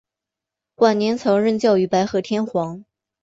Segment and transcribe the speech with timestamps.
[0.77, 2.83] 晚年曾任教于白河天皇。